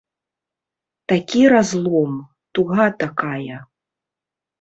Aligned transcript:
Такі 1.11 1.41
разлом, 1.53 2.13
туга 2.59 2.87
такая! 3.05 3.57